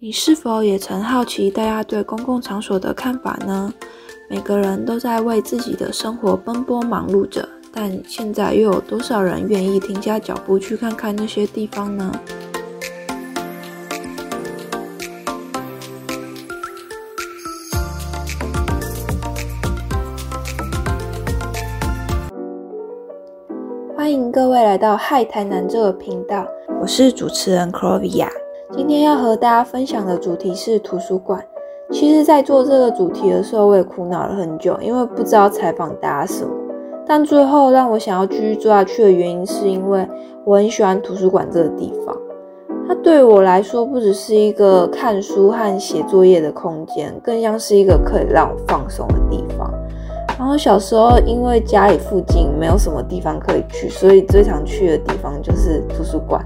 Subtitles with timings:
[0.00, 3.74] 你是否也曾好奇大家对公共场所的看法呢？
[4.30, 12.12] 每个人都在为自己的生活奔波忙碌着，但现在又有多少人愿意停下脚步去看看那些地方呢？
[23.96, 26.46] 欢迎各位来到嗨台南这个频道，
[26.80, 28.28] 我是主持人 Clovia。
[28.70, 31.42] 今天要和大家分享的主题是图书馆。
[31.90, 36.50] 其实，在做这个主题的时候，我也苦恼了很久，因为不知道采访大家什么。
[37.06, 40.06] 但最后让我想要继续做下去的原因，是因为
[40.44, 42.14] 我很喜欢图书馆这个地方。
[42.86, 49.72] 它对我来说，不只是一个看书和写作业的空间，更像是一个可以让我放松的地方。
[50.38, 56.44] 然后小时候，因为家里附近没有什么地方可以去，所以最常去的地方就是图书馆。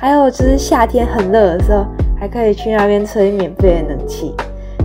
[0.00, 1.84] 还有就是夏天很热的时候，
[2.16, 4.32] 还可以去那边吹免费的冷气，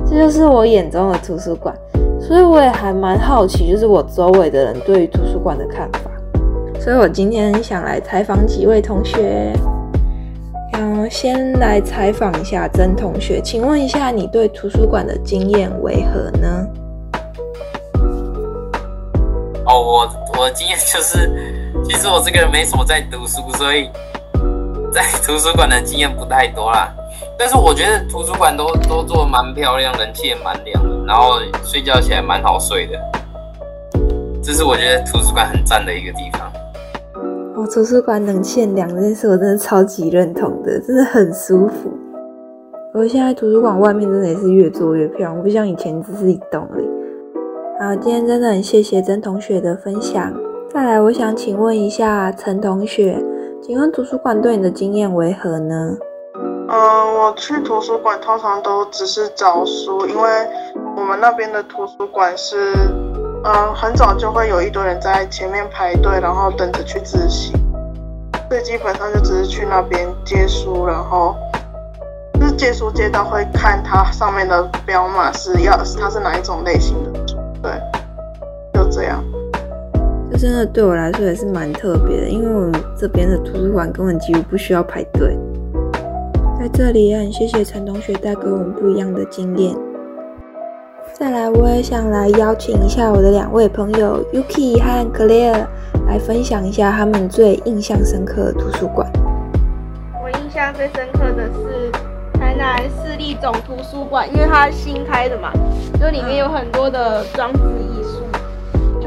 [0.09, 1.72] 这就是我眼中的图书馆。
[2.20, 6.09] 所以我也还蛮好奇，就是我周围的人对于图书馆的看法。
[6.80, 9.53] 所以我今天想来采访几位同学。
[10.80, 16.67] 嗯，先来采访一下曾同学，请问一下你对图书馆的经验为何呢？
[19.67, 21.30] 哦，我我的经验就是，
[21.83, 23.88] 其实我这个人没什么在读书，所以。
[24.94, 26.94] 在 图书馆的经验不太多啦，
[27.38, 32.99] 但是我觉得图书馆都都做蛮漂亮，人气也蛮亮的，然后睡觉起来蛮好睡的，
[34.44, 36.52] 这是我觉得图书馆很赞的一个地方。
[37.55, 41.91] 哦，图书馆冷气很凉这件事我真的超级认同的，真的很舒服。
[42.94, 46.86] 而现在图书馆外面真的也是越做越漂亮，不像以前只是一栋而已。
[47.80, 50.31] 好，今天真的很谢谢曾同学的分享。
[50.71, 53.19] 再来，我想请问一下陈同学。
[53.66, 55.95] 请问图书馆对你的经验为何呢？
[56.67, 60.30] 嗯，我去图书馆通常都只是找书，因为
[60.97, 62.73] 我们那边的图书馆是，
[63.45, 67.54] 嗯，很早就会有一堆人在前面排队，然后等着去自习，
[68.49, 71.33] 所以基本上就只是去那边借书，然后
[72.33, 77.71] 就是借书借到会看它上面的标码是要它是哪一种类型的书，对，
[78.73, 79.23] 就这样。
[80.38, 85.38] 真的对我来说也是蛮特别的，因为我们这边的图书馆根本几乎不需要排队。
[86.60, 89.76] 在这里也很谢谢陈同学带给我们不一样的经验。
[91.14, 95.67] 再来，我也想来邀请一下我的两位朋友 Yuki 和 Claire
[96.08, 99.08] 来分享一下他们最印象深刻的图书馆。
[100.21, 101.92] 我印象最深刻的是
[102.39, 105.52] 台南市立总图书馆，因为它新开的嘛，
[106.00, 108.23] 就里面有很多的装置艺术。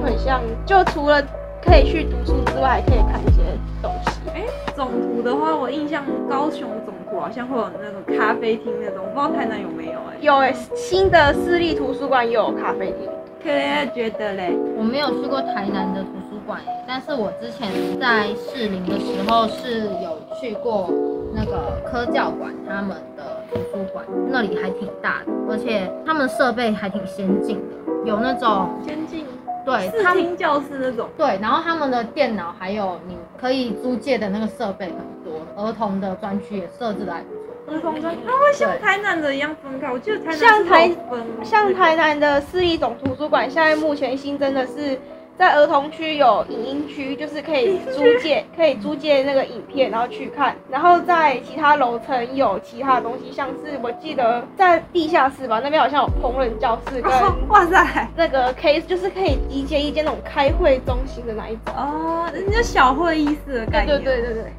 [0.06, 1.21] 很像，就除了
[1.61, 3.43] 可以去读书之外，还可以看一些
[3.83, 4.31] 东西。
[4.33, 4.44] 哎，
[4.77, 9.99] 总图的话，我印象高雄总图好像会有那种咖啡厅那种，我不知道台南有没有？
[10.09, 13.11] 哎，有哎，新的私立图书馆有咖啡厅。
[13.43, 17.69] 可以觉得嘞，我没有去过台南的图书馆，但是我之前
[18.00, 20.88] 在士林的时候是有去过
[21.33, 29.25] 那个科教馆他们的图书馆，那里还挺大的，而且他们设备还挺先进的，有那种先进。
[29.66, 31.10] 对，他听教室那种。
[31.19, 34.94] 对，然后他们的电脑还有你可以租借的那个设备很
[35.25, 37.75] 多，儿童的专区也设置的还不错。
[37.75, 40.97] 儿童专，它会像台南的一样分开，我记得台南像台
[41.43, 44.99] 像台南的市立总图书馆，现在目前新增的是。
[45.38, 50.56] 在儿童区有影音区，就是可以租借， 可以租借那个影片，然后去看。
[50.70, 57.12] 然后在其他楼层有其他的东西，像是我记得在地下室吧，那边好像有烹饪教室跟
[57.48, 64.02] 哇塞，那个 case 就是可以一间一间那种开会中心的那一种哦，人家小会议室的概念。
[64.02, 64.52] 对对对对对。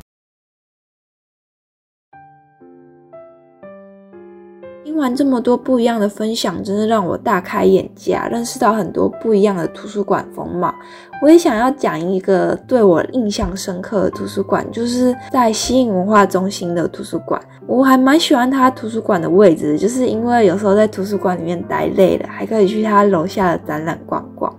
[4.97, 10.73] 完这么多不一样的分享，真的让我大开眼界，认识到很多不一样的图书馆风貌。
[11.21, 17.41] 我也想要讲一个对我印象深刻的图书馆，就是在西影文化中心的图书馆。
[17.65, 24.53] 我还蛮喜欢它图书馆的位置，就是因为有时候在图书馆里面待累了，还可以去它楼下的展览逛逛。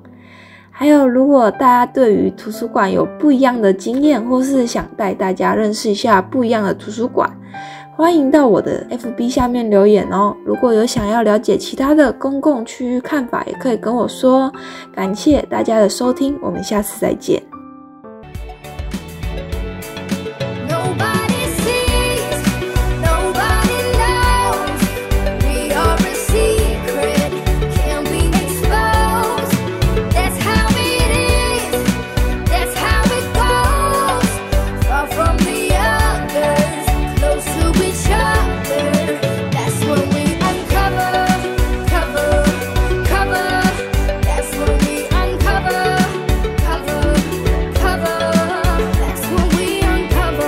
[0.70, 7.28] 还有，如果大家对于图书馆有不一样的经验，或是想带大家认识一下不一样的图书馆。
[7.98, 10.32] 欢迎到我的 FB 下面留言哦！
[10.44, 14.52] 如果有想要了解其他的公共区域看法，也可以跟我说。
[14.94, 17.42] 感谢大家的收听，我们下次再见。